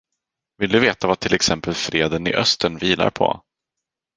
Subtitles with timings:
[0.57, 3.43] Vill du veta vad till exempel freden i Östern vilar på?